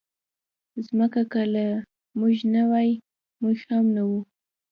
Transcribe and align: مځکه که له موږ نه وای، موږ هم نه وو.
مځکه 0.97 1.21
که 1.31 1.41
له 1.53 1.65
موږ 2.19 2.35
نه 2.53 2.63
وای، 2.69 2.91
موږ 3.41 3.57
هم 3.69 3.85
نه 3.95 4.03
وو. 4.09 4.19